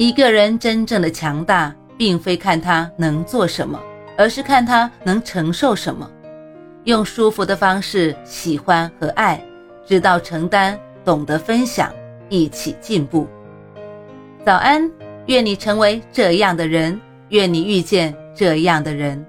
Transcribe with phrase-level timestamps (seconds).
[0.00, 3.78] 一个人真正的强大，并非看他能做什么，
[4.16, 6.10] 而是看他能承受什么。
[6.84, 9.38] 用舒服的方式喜欢和爱，
[9.86, 11.92] 知道承担，懂得分享，
[12.30, 13.28] 一起进步。
[14.42, 14.90] 早安，
[15.26, 16.98] 愿你成为这样的人，
[17.28, 19.22] 愿你遇见这样的人。